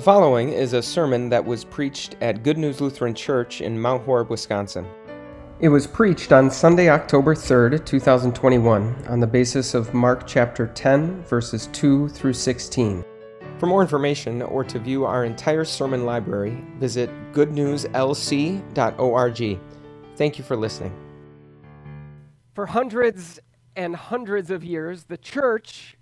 [0.00, 4.02] The following is a sermon that was preached at Good News Lutheran Church in Mount
[4.04, 4.86] Horeb, Wisconsin.
[5.58, 11.22] It was preached on Sunday, October 3rd, 2021, on the basis of Mark chapter 10,
[11.24, 13.04] verses 2 through 16.
[13.58, 19.58] For more information or to view our entire sermon library, visit goodnewslc.org.
[20.16, 20.94] Thank you for listening.
[22.54, 23.38] For hundreds
[23.76, 25.98] and hundreds of years, the church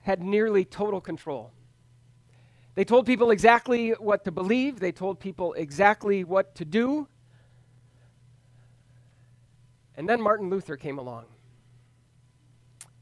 [0.00, 1.52] had nearly total control.
[2.78, 7.08] They told people exactly what to believe, they told people exactly what to do.
[9.96, 11.24] And then Martin Luther came along.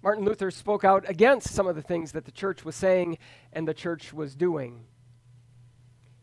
[0.02, 3.18] Martin Luther spoke out against some of the things that the church was saying
[3.52, 4.86] and the church was doing.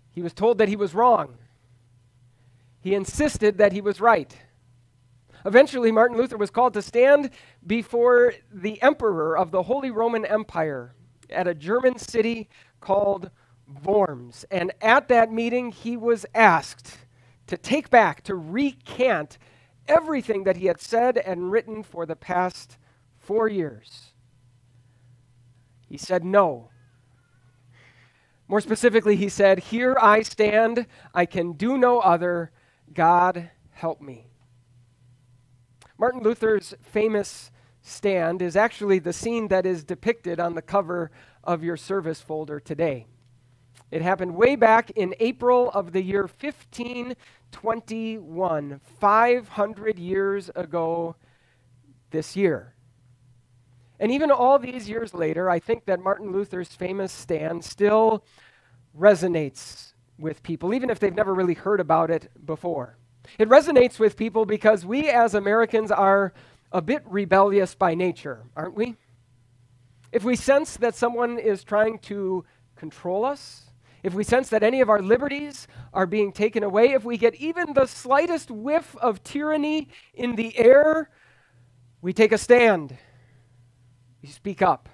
[0.10, 1.38] He was told that he was wrong.
[2.82, 4.36] He insisted that he was right.
[5.46, 7.30] Eventually, Martin Luther was called to stand
[7.68, 10.96] before the emperor of the Holy Roman Empire
[11.30, 12.50] at a German city
[12.80, 13.30] called
[13.84, 14.46] Worms.
[14.52, 16.98] And at that meeting, he was asked
[17.48, 19.38] to take back, to recant
[19.88, 22.78] everything that he had said and written for the past
[23.18, 24.14] four years.
[25.88, 26.70] He said no.
[28.48, 32.52] More specifically, he said, Here I stand, I can do no other.
[32.94, 34.28] God help me.
[35.98, 41.12] Martin Luther's famous stand is actually the scene that is depicted on the cover
[41.44, 43.08] of your service folder today.
[43.94, 51.16] It happened way back in April of the year 1521, 500 years ago
[52.10, 52.74] this year.
[54.00, 58.26] And even all these years later, I think that Martin Luther's famous stand still
[58.98, 62.98] resonates with people, even if they've never really heard about it before.
[63.38, 66.34] It resonates with people because we as Americans are
[66.72, 68.96] a bit rebellious by nature, aren't we?
[70.12, 72.44] If we sense that someone is trying to
[72.76, 73.70] control us,
[74.04, 77.36] if we sense that any of our liberties are being taken away, if we get
[77.36, 81.10] even the slightest whiff of tyranny in the air,
[82.02, 82.98] we take a stand.
[84.22, 84.90] We speak up.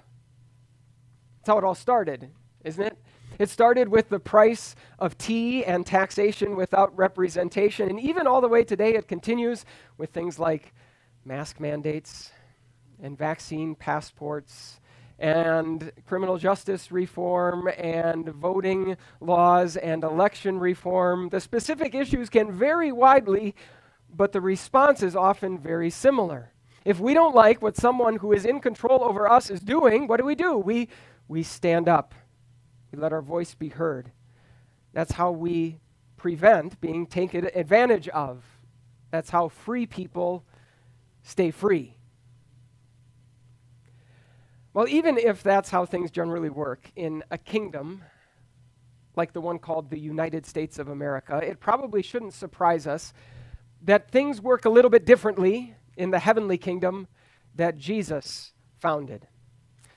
[1.38, 2.30] That's how it all started,
[2.64, 2.98] isn't it?
[3.38, 7.88] It started with the price of tea and taxation without representation.
[7.88, 9.64] And even all the way today, it continues
[9.96, 10.72] with things like
[11.24, 12.30] mask mandates
[13.02, 14.79] and vaccine passports
[15.20, 21.28] and criminal justice reform and voting laws and election reform.
[21.28, 23.54] The specific issues can vary widely,
[24.12, 26.52] but the response is often very similar.
[26.86, 30.16] If we don't like what someone who is in control over us is doing, what
[30.16, 30.56] do we do?
[30.56, 30.88] We,
[31.28, 32.14] we stand up,
[32.90, 34.10] we let our voice be heard.
[34.94, 35.80] That's how we
[36.16, 38.42] prevent being taken advantage of.
[39.10, 40.44] That's how free people
[41.22, 41.96] stay free.
[44.72, 48.04] Well, even if that's how things generally work in a kingdom
[49.16, 53.12] like the one called the United States of America, it probably shouldn't surprise us
[53.82, 57.08] that things work a little bit differently in the heavenly kingdom
[57.56, 59.26] that Jesus founded.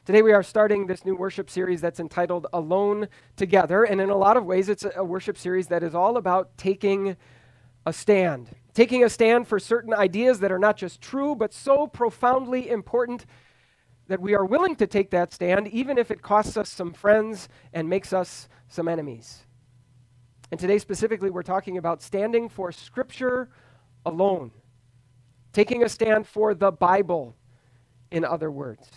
[0.06, 3.08] Today, we are starting this new worship series that's entitled Alone
[3.38, 3.84] Together.
[3.84, 7.16] And in a lot of ways, it's a worship series that is all about taking
[7.86, 8.50] a stand.
[8.74, 13.28] Taking a stand for certain ideas that are not just true, but so profoundly important
[14.08, 17.48] that we are willing to take that stand, even if it costs us some friends
[17.74, 19.44] and makes us some enemies.
[20.52, 23.50] And today, specifically, we're talking about standing for Scripture
[24.06, 24.52] alone,
[25.52, 27.36] taking a stand for the Bible,
[28.12, 28.88] in other words,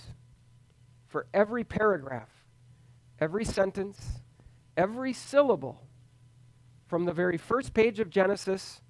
[1.06, 2.28] for every paragraph,
[3.20, 4.20] every sentence,
[4.76, 5.80] every syllable,
[6.86, 8.82] from the very first page of Genesis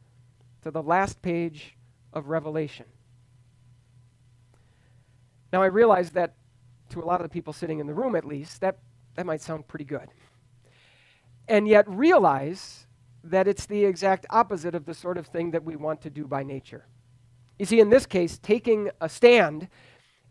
[0.62, 1.76] to the last page
[2.12, 2.86] of Revelation.
[5.56, 6.34] Now, I realize that
[6.90, 8.76] to a lot of the people sitting in the room, at least, that,
[9.14, 10.10] that might sound pretty good.
[11.48, 12.86] And yet, realize
[13.24, 16.26] that it's the exact opposite of the sort of thing that we want to do
[16.26, 16.84] by nature.
[17.58, 19.68] You see, in this case, taking a stand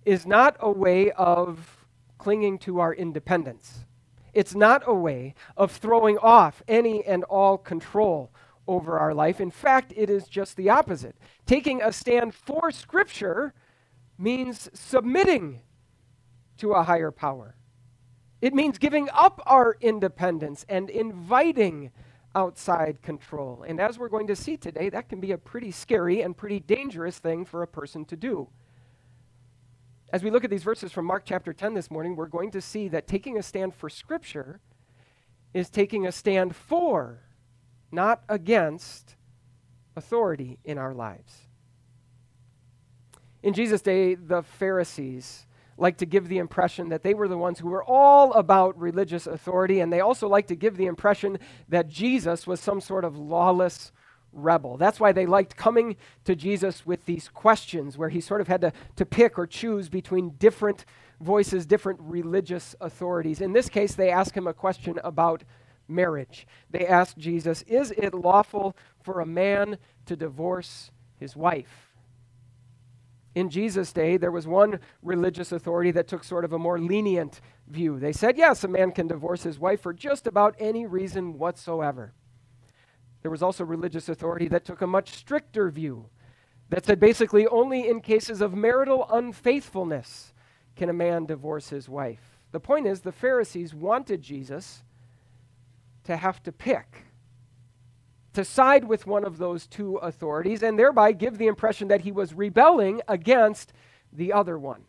[0.05, 1.87] is not a way of
[2.19, 3.83] clinging to our independence.
[4.31, 8.31] It's not a way of throwing off any and all control
[8.67, 9.41] over our life.
[9.41, 11.15] In fact, it is just the opposite.
[11.47, 13.55] Taking a stand for Scripture
[14.17, 15.61] means submitting
[16.57, 17.55] to a higher power.
[18.41, 21.91] It means giving up our independence and inviting
[22.35, 23.63] outside control.
[23.67, 26.59] And as we're going to see today, that can be a pretty scary and pretty
[26.59, 28.49] dangerous thing for a person to do.
[30.11, 32.61] As we look at these verses from Mark chapter 10 this morning, we're going to
[32.61, 34.59] see that taking a stand for Scripture
[35.53, 37.21] is taking a stand for,
[37.91, 39.15] not against,
[39.95, 41.44] authority in our lives.
[43.45, 45.45] In Jesus' day, the Pharisees
[45.77, 49.27] like to give the impression that they were the ones who were all about religious
[49.27, 51.37] authority, and they also like to give the impression
[51.69, 53.91] that Jesus was some sort of lawless
[54.33, 54.77] rebel.
[54.77, 58.61] That's why they liked coming to Jesus with these questions where he sort of had
[58.61, 60.83] to, to pick or choose between different
[61.21, 63.41] voices, different religious authorities.
[63.41, 65.43] In this case, they ask him a question about
[65.87, 66.47] marriage.
[66.71, 69.77] They ask Jesus, Is it lawful for a man
[70.07, 70.89] to divorce
[71.19, 71.84] his wife?
[73.35, 77.41] In Jesus' day, there was one religious authority that took sort of a more lenient
[77.67, 77.99] view.
[77.99, 82.13] They said, yes, a man can divorce his wife for just about any reason whatsoever.
[83.21, 86.09] There was also religious authority that took a much stricter view
[86.69, 90.33] that said basically only in cases of marital unfaithfulness
[90.75, 92.39] can a man divorce his wife.
[92.51, 94.83] The point is, the Pharisees wanted Jesus
[96.05, 97.05] to have to pick,
[98.35, 102.11] to side with one of those two authorities, and thereby give the impression that he
[102.11, 103.73] was rebelling against
[104.13, 104.83] the other one.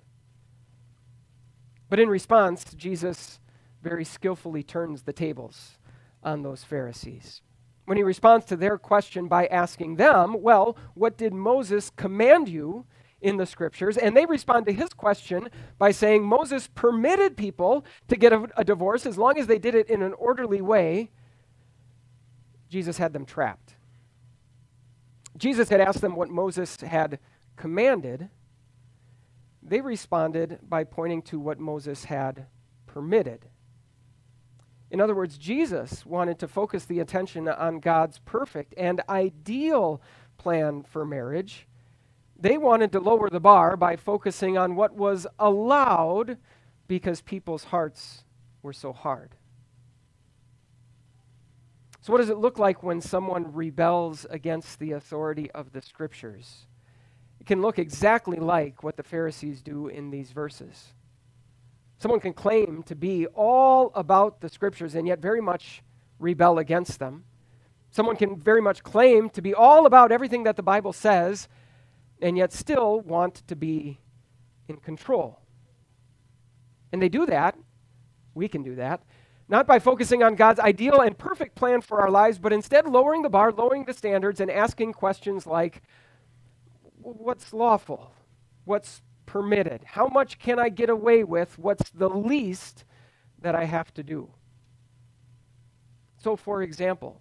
[1.88, 3.40] But in response, Jesus
[3.82, 5.78] very skillfully turns the tables
[6.22, 7.42] on those Pharisees
[7.86, 12.84] when he responds to their question by asking them, Well, what did Moses command you
[13.20, 13.96] in the scriptures?
[13.96, 15.48] And they respond to his question
[15.78, 19.74] by saying, Moses permitted people to get a, a divorce as long as they did
[19.74, 21.10] it in an orderly way.
[22.76, 23.74] Jesus had them trapped.
[25.34, 27.18] Jesus had asked them what Moses had
[27.56, 28.28] commanded.
[29.62, 32.44] They responded by pointing to what Moses had
[32.84, 33.46] permitted.
[34.90, 40.02] In other words, Jesus wanted to focus the attention on God's perfect and ideal
[40.36, 41.66] plan for marriage.
[42.38, 46.36] They wanted to lower the bar by focusing on what was allowed
[46.88, 48.24] because people's hearts
[48.60, 49.30] were so hard.
[52.06, 56.68] So, what does it look like when someone rebels against the authority of the scriptures?
[57.40, 60.94] It can look exactly like what the Pharisees do in these verses.
[61.98, 65.82] Someone can claim to be all about the scriptures and yet very much
[66.20, 67.24] rebel against them.
[67.90, 71.48] Someone can very much claim to be all about everything that the Bible says
[72.22, 73.98] and yet still want to be
[74.68, 75.40] in control.
[76.92, 77.58] And they do that,
[78.32, 79.02] we can do that,
[79.48, 83.22] not by focusing on God's ideal and perfect plan for our lives, but instead lowering
[83.22, 85.82] the bar, lowering the standards, and asking questions like
[87.00, 88.12] what's lawful?
[88.64, 89.82] What's permitted?
[89.84, 91.58] How much can I get away with?
[91.58, 92.84] What's the least
[93.40, 94.30] that I have to do?
[96.18, 97.20] So, for example,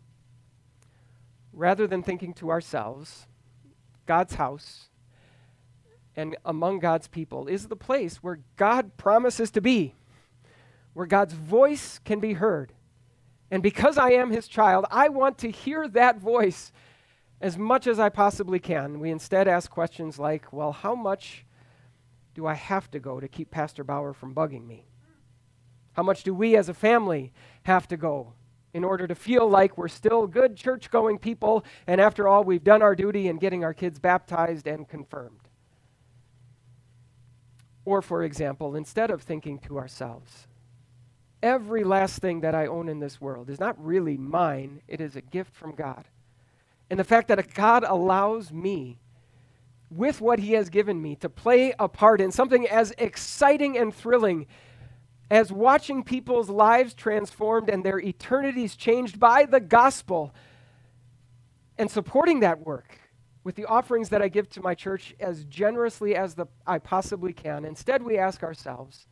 [1.54, 3.28] rather than thinking to ourselves,
[4.08, 4.90] God's house
[6.16, 9.94] and among God's people is the place where God promises to be,
[10.96, 12.72] where God's voice can be heard.
[13.52, 16.72] And because I am his child, I want to hear that voice
[17.42, 19.00] as much as I possibly can.
[19.02, 21.46] We instead ask questions like, well, how much
[22.34, 24.88] do I have to go to keep Pastor Bauer from bugging me?
[25.94, 27.34] How much do we as a family
[27.64, 28.34] have to go
[28.74, 32.64] in order to feel like we're still good church going people and after all, we've
[32.64, 35.50] done our duty in getting our kids baptized and confirmed?
[37.84, 40.48] Or, for example, instead of thinking to ourselves,
[41.46, 45.16] every last thing that I own in this world is not really mine, it is
[45.16, 46.06] a gift from God.
[46.90, 48.98] And the fact that God allows me
[49.92, 53.94] with what He has given me to play a part in something as exciting and
[53.94, 54.48] thrilling
[55.30, 60.34] as watching people's lives transformed and their eternities changed by the gospel
[61.78, 63.00] and supporting that work
[63.44, 67.34] with the offerings that I give to my church as generously as the, I possibly
[67.34, 67.66] can.
[67.66, 69.08] Instead, we ask ourselves,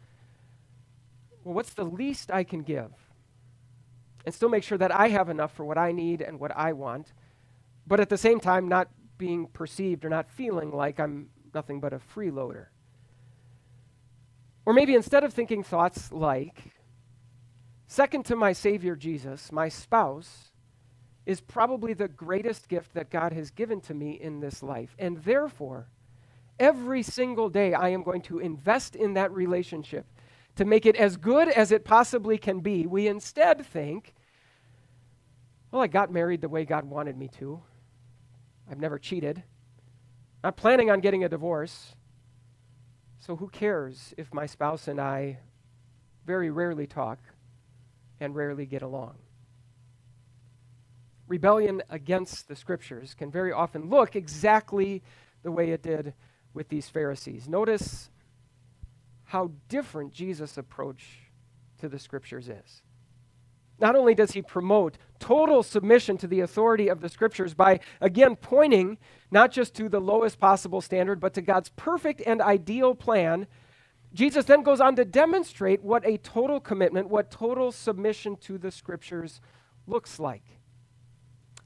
[1.43, 2.91] well, what's the least I can give?
[4.25, 6.73] And still make sure that I have enough for what I need and what I
[6.73, 7.13] want,
[7.85, 11.93] but at the same time, not being perceived or not feeling like I'm nothing but
[11.93, 12.67] a freeloader.
[14.65, 16.71] Or maybe instead of thinking thoughts like,
[17.87, 20.51] second to my Savior Jesus, my spouse
[21.25, 24.95] is probably the greatest gift that God has given to me in this life.
[24.97, 25.87] And therefore,
[26.59, 30.05] every single day I am going to invest in that relationship
[30.55, 32.85] to make it as good as it possibly can be.
[32.85, 34.13] We instead think,
[35.71, 37.61] well, I got married the way God wanted me to.
[38.69, 39.43] I've never cheated.
[40.43, 41.95] Not planning on getting a divorce.
[43.19, 45.39] So who cares if my spouse and I
[46.25, 47.19] very rarely talk
[48.19, 49.15] and rarely get along?
[51.27, 55.01] Rebellion against the scriptures can very often look exactly
[55.41, 56.13] the way it did
[56.53, 57.47] with these Pharisees.
[57.47, 58.09] Notice
[59.33, 61.31] how different Jesus' approach
[61.79, 62.83] to the scriptures is.
[63.79, 68.35] Not only does he promote total submission to the authority of the scriptures by, again,
[68.35, 68.99] pointing
[69.31, 73.47] not just to the lowest possible standard, but to God's perfect and ideal plan,
[74.13, 78.69] Jesus then goes on to demonstrate what a total commitment, what total submission to the
[78.69, 79.41] scriptures
[79.87, 80.43] looks like.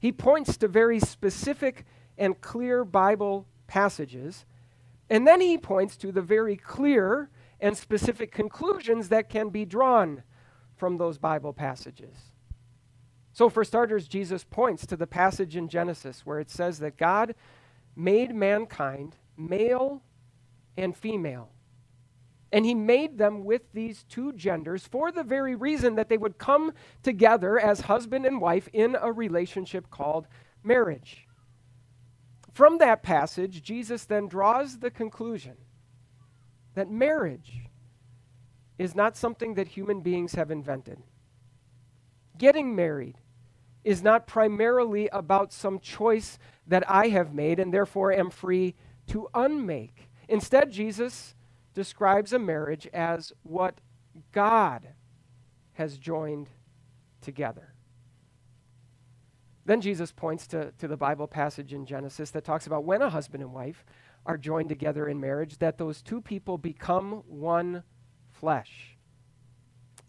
[0.00, 1.84] He points to very specific
[2.16, 4.46] and clear Bible passages,
[5.10, 7.28] and then he points to the very clear
[7.60, 10.22] and specific conclusions that can be drawn
[10.76, 12.16] from those Bible passages.
[13.32, 17.34] So, for starters, Jesus points to the passage in Genesis where it says that God
[17.94, 20.02] made mankind male
[20.76, 21.50] and female.
[22.50, 26.38] And he made them with these two genders for the very reason that they would
[26.38, 26.72] come
[27.02, 30.26] together as husband and wife in a relationship called
[30.62, 31.26] marriage.
[32.54, 35.58] From that passage, Jesus then draws the conclusion
[36.78, 37.68] that marriage
[38.78, 41.02] is not something that human beings have invented.
[42.38, 43.16] Getting married
[43.82, 48.76] is not primarily about some choice that I have made and therefore am free
[49.08, 50.08] to unmake.
[50.28, 51.34] Instead, Jesus
[51.74, 53.80] describes a marriage as what
[54.30, 54.90] God
[55.72, 56.48] has joined
[57.20, 57.74] together.
[59.64, 63.10] Then Jesus points to, to the Bible passage in Genesis that talks about when a
[63.10, 63.84] husband and wife
[64.28, 67.82] are joined together in marriage, that those two people become one
[68.30, 68.96] flesh.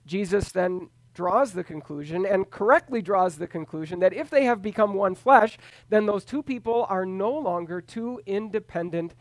[0.05, 4.93] Jesus then draws the conclusion and correctly draws the conclusion that if they have become
[4.93, 5.57] one flesh,
[5.89, 9.15] then those two people are no longer two independent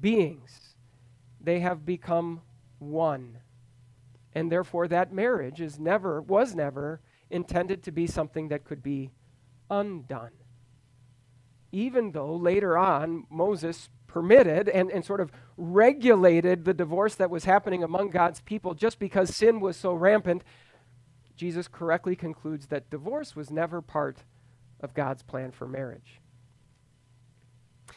[0.00, 0.76] beings.
[1.40, 2.42] They have become
[2.78, 3.38] one.
[4.34, 9.10] And therefore that marriage is never was never intended to be something that could be
[9.70, 10.32] undone.
[11.72, 17.46] Even though later on Moses permitted and, and sort of regulated the divorce that was
[17.46, 20.44] happening among God's people just because sin was so rampant,
[21.34, 24.18] Jesus correctly concludes that divorce was never part
[24.78, 26.20] of God's plan for marriage.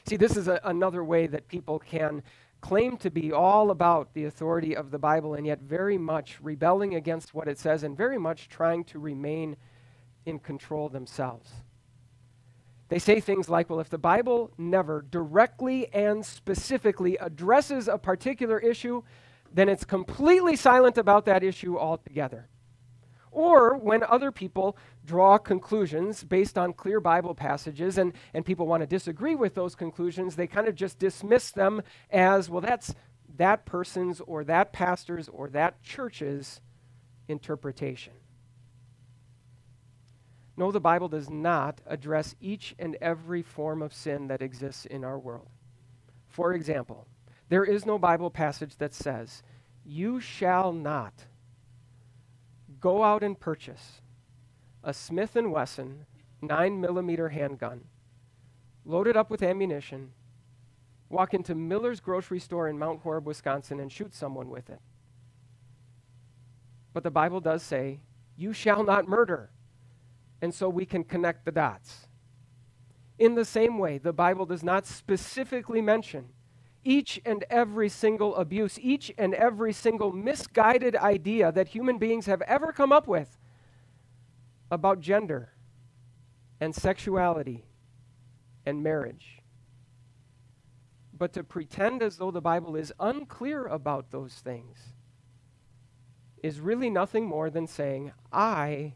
[0.08, 2.24] See, this is a, another way that people can
[2.62, 6.96] claim to be all about the authority of the Bible and yet very much rebelling
[6.96, 9.56] against what it says and very much trying to remain
[10.26, 11.52] in control themselves.
[12.90, 18.60] They say things like, well, if the Bible never directly and specifically addresses a particular
[18.60, 19.04] issue,
[19.54, 22.48] then it's completely silent about that issue altogether.
[23.30, 28.82] Or when other people draw conclusions based on clear Bible passages and, and people want
[28.82, 32.96] to disagree with those conclusions, they kind of just dismiss them as, well, that's
[33.36, 36.62] that person's or that pastor's or that church's
[37.28, 38.14] interpretation.
[40.58, 45.04] No, the Bible does not address each and every form of sin that exists in
[45.04, 45.50] our world.
[46.28, 47.06] For example,
[47.48, 49.44] there is no Bible passage that says,
[49.86, 51.14] You shall not
[52.80, 54.02] go out and purchase
[54.84, 56.08] a Smith & Wesson
[56.42, 57.84] 9 millimeter handgun,
[58.84, 60.12] load it up with ammunition,
[61.10, 64.80] walk into Miller's grocery store in Mount Horeb, Wisconsin, and shoot someone with it.
[66.94, 68.00] But the Bible does say,
[68.36, 69.52] You shall not murder
[70.42, 72.08] and so we can connect the dots.
[73.18, 76.30] In the same way, the Bible does not specifically mention
[76.84, 82.42] each and every single abuse, each and every single misguided idea that human beings have
[82.44, 83.38] ever come up with
[84.72, 85.54] about gender
[86.62, 87.66] and sexuality
[88.66, 89.40] and marriage.
[91.18, 94.78] But to pretend as though the Bible is unclear about those things
[96.44, 98.94] is really nothing more than saying, I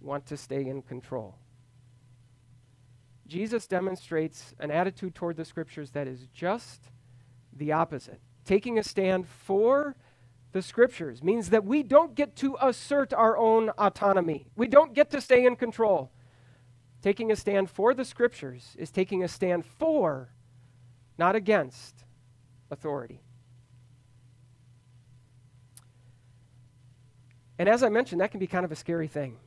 [0.00, 1.36] want to stay in control.
[3.26, 6.90] Jesus demonstrates an attitude toward the scriptures that is just
[7.52, 8.20] the opposite.
[8.44, 9.94] Taking a stand for
[10.52, 15.10] the scriptures means that we don't get to assert our own autonomy, we don't get
[15.10, 16.10] to stay in control.
[17.02, 20.28] Taking a stand for the scriptures is taking a stand for,
[21.16, 22.04] not against,
[22.70, 23.22] authority.
[27.58, 29.38] And as I mentioned, that can be kind of a scary thing.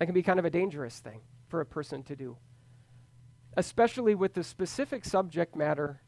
[0.00, 2.38] That can be kind of a dangerous thing for a person to do,
[3.58, 6.00] especially with the specific subject matter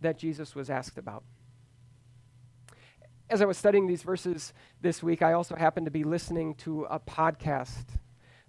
[0.00, 1.24] that Jesus was asked about.
[3.28, 6.84] As I was studying these verses this week, I also happened to be listening to
[6.84, 7.98] a podcast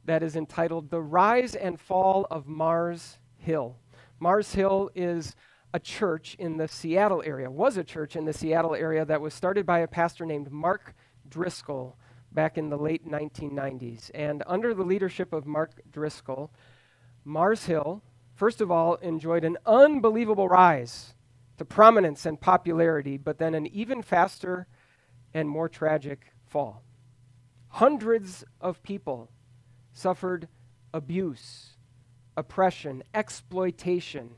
[0.06, 3.76] that is entitled The Rise and Fall of Mars Hill.
[4.18, 5.36] Mars Hill is
[5.74, 9.34] a church in the Seattle area, was a church in the Seattle area that was
[9.34, 10.96] started by a pastor named Mark
[11.28, 11.98] Driscoll
[12.32, 14.12] back in the late 1990s.
[14.14, 16.52] And under the leadership of Mark Driscoll,
[17.24, 18.02] Mars Hill,
[18.36, 21.14] first of all, enjoyed an unbelievable rise
[21.58, 24.68] to prominence and popularity, but then an even faster
[25.34, 26.84] and more tragic fall.
[27.70, 29.30] Hundreds of people
[29.94, 30.48] suffered
[30.94, 31.76] abuse,
[32.38, 34.32] oppression, exploitation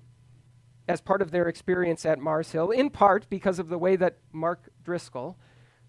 [0.87, 4.17] as part of their experience at Mars Hill, in part because of the way that
[4.31, 5.37] Mark Driscoll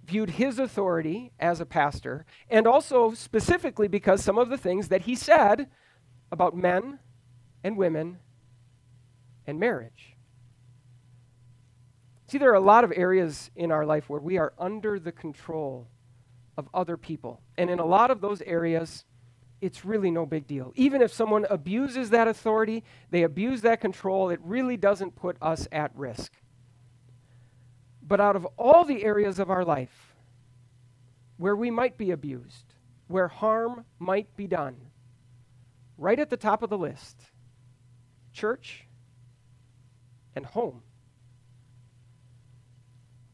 [0.05, 5.03] viewed his authority as a pastor, and also specifically because some of the things that
[5.03, 5.69] he said
[6.31, 6.99] about men
[7.63, 8.19] and women
[9.47, 10.17] and marriage.
[12.27, 15.13] See, there are a lot of areas in our life where we are under the
[15.13, 15.89] control
[16.57, 17.43] of other people.
[17.59, 19.05] And in a lot of those areas,
[19.61, 20.73] it's really no big deal.
[20.75, 25.69] Even if someone abuses that authority, they abuse that control, it really doesn't put us
[25.71, 26.33] at risk.
[28.07, 30.15] But out of all the areas of our life
[31.37, 32.75] where we might be abused,
[33.09, 34.77] where harm might be done,
[35.99, 37.17] right at the top of the list,
[38.33, 38.87] church
[40.35, 40.83] and home.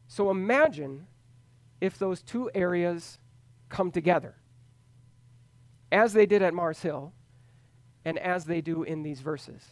[0.07, 1.07] So imagine
[1.79, 3.19] if those two areas
[3.69, 4.35] come together,
[5.91, 7.13] as they did at Mars Hill
[8.05, 9.63] and as they do in these verses.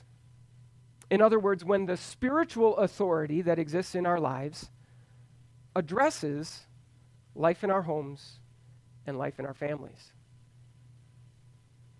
[1.09, 4.69] In other words, when the spiritual authority that exists in our lives
[5.77, 6.65] addresses
[7.35, 8.39] life in our homes
[9.05, 10.11] and life in our families.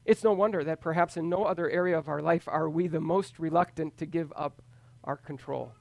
[0.03, 2.99] It's no wonder that perhaps in no other area of our life are we the
[2.99, 4.63] most reluctant to give up
[5.03, 5.73] our control.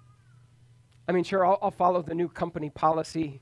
[1.09, 3.41] I mean, sure, I'll, I'll follow the new company policy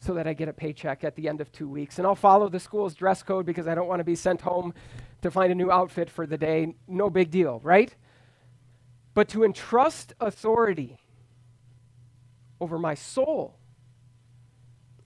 [0.00, 1.98] so that I get a paycheck at the end of two weeks.
[1.98, 4.74] And I'll follow the school's dress code because I don't want to be sent home
[5.20, 6.74] to find a new outfit for the day.
[6.88, 7.94] No big deal, right?
[9.14, 10.98] But to entrust authority
[12.60, 13.58] over my soul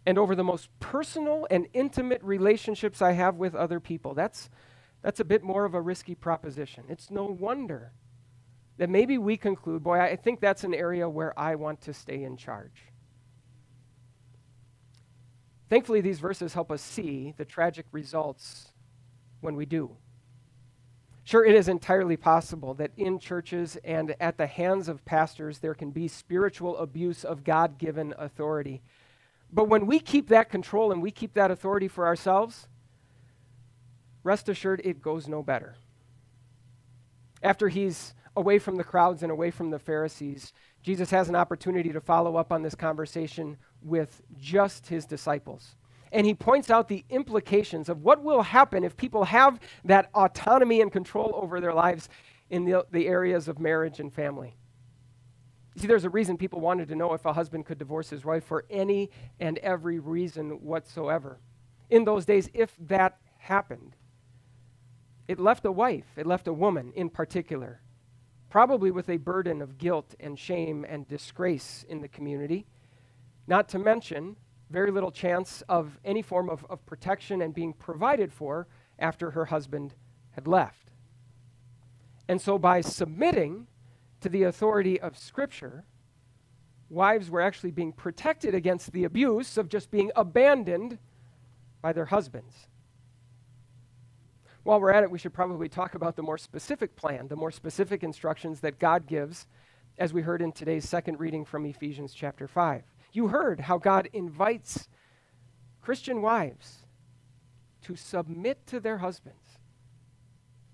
[0.07, 4.49] and over the most personal and intimate relationships I have with other people, that's,
[5.03, 6.85] that's a bit more of a risky proposition.
[6.89, 7.93] It's no wonder
[8.79, 12.23] that maybe we conclude, boy, I think that's an area where I want to stay
[12.23, 12.85] in charge.
[15.69, 18.73] Thankfully, these verses help us see the tragic results
[19.41, 19.97] when we do.
[21.25, 25.75] Sure, it is entirely possible that in churches and at the hands of pastors there
[25.75, 28.81] can be spiritual abuse of God given authority.
[29.53, 32.69] But when we keep that control and we keep that authority for ourselves,
[34.23, 35.77] rest assured it goes no better.
[37.43, 41.93] After he's away from the crowds and away from the Pharisees, Jesus has an opportunity
[41.93, 45.75] to follow up on this conversation with just his disciples.
[46.13, 50.81] And he points out the implications of what will happen if people have that autonomy
[50.81, 52.09] and control over their lives
[52.51, 54.57] in the, the areas of marriage and family.
[55.77, 58.45] See, there's a reason people wanted to know if a husband could divorce his wife
[58.45, 61.39] for any and every reason whatsoever.
[61.91, 63.95] In those days, if that happened,
[65.29, 67.83] it left a wife, it left a woman in particular,
[68.49, 72.67] probably with a burden of guilt and shame and disgrace in the community,
[73.47, 74.37] not to mention
[74.71, 78.67] very little chance of any form of, of protection and being provided for
[78.99, 79.95] after her husband
[80.31, 80.91] had left.
[82.29, 83.69] And so, by submitting
[84.27, 85.85] to the authority of Scripture,
[86.91, 90.99] wives were actually being protected against the abuse of just being abandoned
[91.81, 92.67] by their husbands.
[94.65, 97.53] While we're at it, we should probably talk about the more specific plan, the more
[97.53, 99.47] specific instructions that God gives,
[99.97, 102.83] as we heard in today's second reading from Ephesians chapter 5.
[103.13, 104.89] You heard how God invites
[105.81, 106.85] Christian wives
[107.83, 109.61] to submit to their husbands,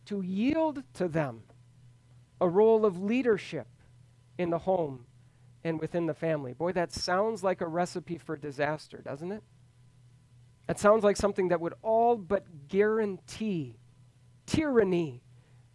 [0.07, 1.43] to yield to them
[2.43, 3.69] a role of leadership
[4.37, 5.07] in the home
[5.63, 6.53] and within the family.
[6.53, 9.45] Boy, that sounds like a recipe for disaster, doesn't it?
[10.67, 13.77] That sounds like something that would all but guarantee
[14.45, 15.23] tyranny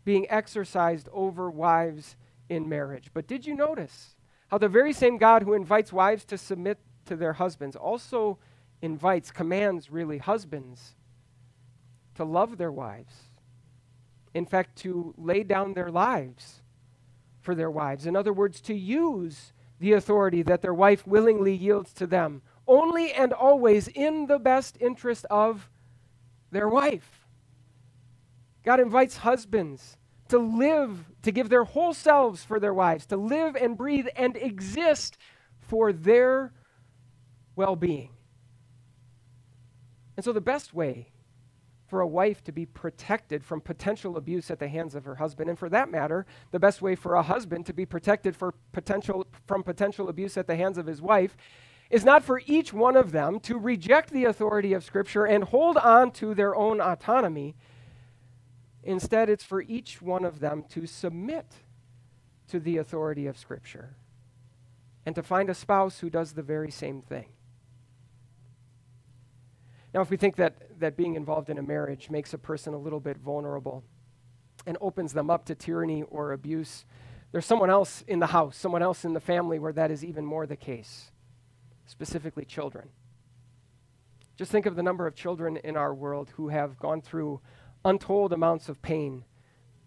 [0.03, 2.17] being exercised over wives
[2.49, 3.11] in marriage.
[3.13, 4.17] But did you notice
[4.49, 8.39] how the very same God who invites wives to submit to their husbands also
[8.81, 10.95] invites, commands really, husbands
[12.15, 13.13] to love their wives?
[14.37, 16.61] In fact, to lay down their lives
[17.41, 18.05] for their wives.
[18.05, 23.11] In other words, to use the authority that their wife willingly yields to them, only
[23.11, 25.71] and always in the best interest of
[26.51, 27.25] their wife.
[28.63, 29.97] God invites husbands
[30.27, 34.37] to live, to give their whole selves for their wives, to live and breathe and
[34.37, 35.17] exist
[35.61, 36.53] for their
[37.55, 38.11] well being.
[40.15, 41.09] And so, the best way
[41.87, 45.49] for a wife to be protected from potential abuse at the hands of her husband,
[45.49, 49.25] and for that matter, the best way for a husband to be protected for potential,
[49.47, 51.35] from potential abuse at the hands of his wife,
[51.89, 55.77] is not for each one of them to reject the authority of Scripture and hold
[55.77, 57.55] on to their own autonomy
[58.87, 61.45] Instead, it's for each one of them to submit
[62.47, 63.97] to the authority of Scripture
[65.05, 67.25] and to find a spouse who does the very same thing.
[69.97, 72.77] Now, if we think that, that being involved in a marriage makes a person a
[72.77, 73.83] little bit vulnerable
[74.67, 76.85] and opens them up to tyranny or abuse,
[77.31, 80.23] there's someone else in the house, someone else in the family where that is even
[80.23, 81.09] more the case,
[81.87, 82.89] specifically children.
[84.35, 87.41] Just think of the number of children in our world who have gone through
[87.83, 89.25] untold amounts of pain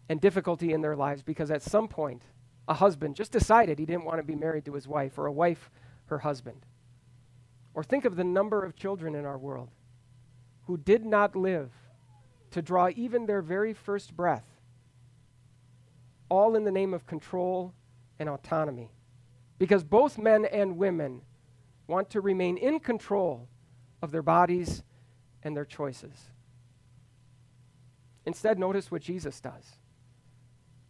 [0.09, 2.23] and difficulty in their lives because at some point
[2.67, 5.33] a husband just decided he didn't want to be married to his wife or a
[5.33, 5.71] wife
[6.07, 6.67] her husband.
[7.75, 9.69] Or think of the number of children in our world
[10.71, 11.73] who did not live
[12.53, 14.45] to draw even their very first breath,
[16.29, 17.75] all in the name of control
[18.21, 18.89] and autonomy.
[19.59, 21.23] Because both men and women
[21.89, 23.49] want to remain in control
[24.01, 24.85] of their bodies
[25.43, 26.31] and their choices.
[28.25, 29.73] Instead, notice what Jesus does.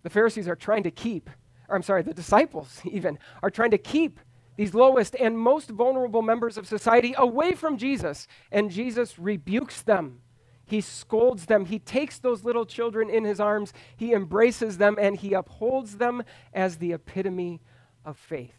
[0.02, 1.30] The Pharisees are trying to keep,
[1.70, 4.20] or I'm sorry, the disciples even are trying to keep
[4.56, 8.26] these lowest and most vulnerable members of society away from Jesus.
[8.52, 10.20] And Jesus rebukes them.
[10.66, 11.64] He scolds them.
[11.64, 13.72] He takes those little children in his arms.
[13.96, 16.22] He embraces them and he upholds them
[16.54, 17.60] as the epitome
[18.04, 18.54] of faith.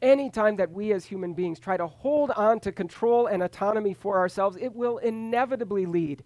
[0.00, 4.18] Anytime that we as human beings try to hold on to control and autonomy for
[4.18, 6.24] ourselves, it will inevitably lead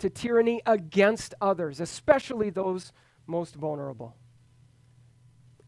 [0.00, 2.92] to tyranny against others, especially those
[3.26, 4.16] most vulnerable.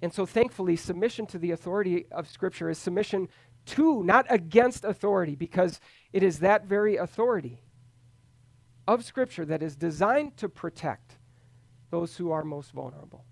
[0.03, 3.29] And so, thankfully, submission to the authority of Scripture is submission
[3.67, 5.81] to, not against authority, because
[6.13, 7.63] it is that very authority
[8.89, 11.19] of Scripture that is designed to protect
[11.91, 13.25] those who are most vulnerable.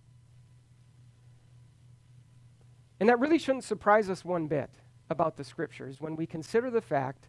[3.01, 4.71] And that really shouldn't surprise us one bit
[5.09, 7.27] about the Scriptures when we consider the fact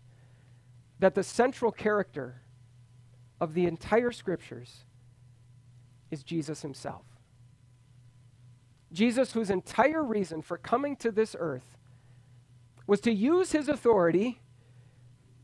[0.99, 2.43] that the central character
[3.39, 4.85] of the entire Scriptures
[6.11, 7.10] is Jesus Himself.
[8.91, 11.77] Jesus, whose entire reason for coming to this earth
[12.87, 14.41] was to use his authority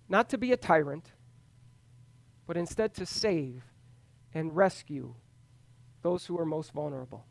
[0.10, 1.12] not to be a tyrant,
[2.46, 3.64] but instead to save
[4.34, 5.14] and rescue
[6.02, 7.26] those who are most vulnerable.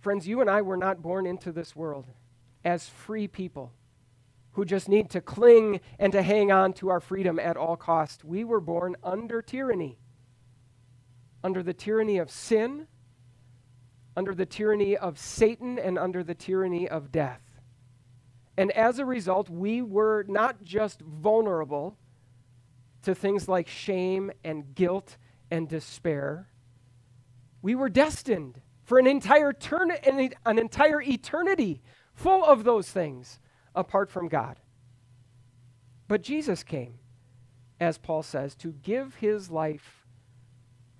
[0.00, 2.06] Friends, you and I were not born into this world
[2.64, 3.72] as free people
[4.52, 8.24] who just need to cling and to hang on to our freedom at all cost.
[8.24, 9.98] We were born under tyranny,
[11.42, 12.88] under the tyranny of sin
[14.16, 17.42] under the tyranny of Satan and under the tyranny of death.
[18.56, 21.96] And as a result, we were not just vulnerable
[23.02, 25.16] to things like shame and guilt
[25.50, 26.48] and despair,
[27.60, 31.82] we were destined for an entire, turn- an entire eternity
[32.14, 33.38] full of those things
[33.74, 34.58] apart from God.
[36.08, 36.98] But Jesus came,
[37.80, 40.06] as Paul says, to give his life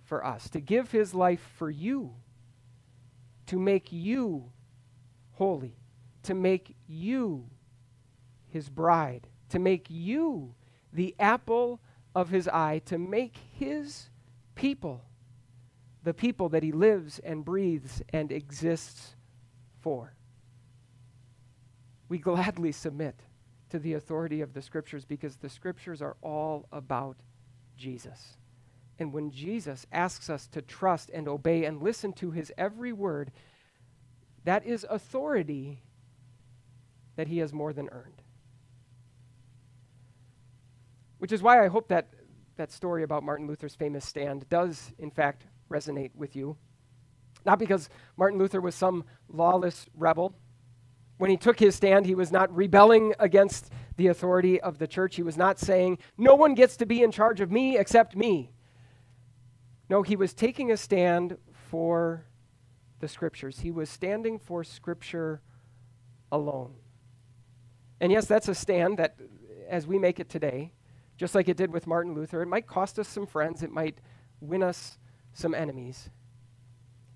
[0.04, 2.14] for us, to give his life for you
[3.46, 4.50] to make you
[5.32, 5.76] holy,
[6.22, 7.48] to make you
[8.48, 10.54] his bride, to make you
[10.92, 11.80] the apple
[12.14, 14.10] of his eye, to make his
[14.54, 15.02] people
[16.04, 19.14] the people that he lives and breathes and exists
[19.80, 20.14] for.
[22.08, 23.20] We gladly submit
[23.70, 27.16] to the authority of the scriptures because the scriptures are all about
[27.76, 28.36] Jesus.
[28.98, 33.32] And when Jesus asks us to trust and obey and listen to his every word,
[34.44, 35.82] that is authority
[37.16, 38.22] that he has more than earned.
[41.18, 42.08] Which is why I hope that
[42.56, 46.56] that story about Martin Luther's famous stand does, in fact, resonate with you.
[47.44, 50.34] Not because Martin Luther was some lawless rebel.
[51.18, 55.16] When he took his stand, he was not rebelling against the authority of the church.
[55.16, 58.52] He was not saying, No one gets to be in charge of me except me.
[59.88, 61.36] No, he was taking a stand
[61.70, 62.24] for
[63.00, 63.60] the scriptures.
[63.60, 65.40] He was standing for scripture
[66.30, 66.74] alone.
[68.00, 69.16] And yes, that's a stand that,
[69.68, 70.72] as we make it today,
[71.16, 73.98] just like it did with Martin Luther, it might cost us some friends, it might
[74.40, 74.98] win us
[75.34, 76.10] some enemies.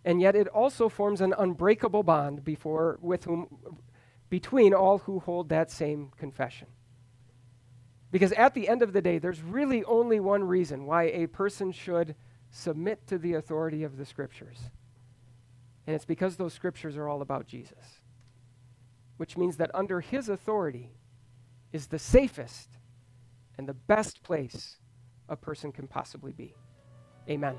[0.04, 3.48] And yet it also forms an unbreakable bond before, with whom,
[4.28, 6.68] between all who hold that same confession.
[8.12, 11.72] Because at the end of the day, there's really only one reason why a person
[11.72, 12.14] should
[12.50, 14.58] submit to the authority of the scriptures.
[15.86, 18.00] And it's because those scriptures are all about Jesus,
[19.16, 20.90] which means that under his authority
[21.72, 22.70] is the safest
[23.58, 24.76] and the best place
[25.28, 26.54] a person can possibly be.
[27.28, 27.56] Amen.